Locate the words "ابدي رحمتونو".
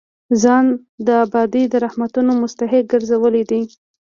1.23-2.31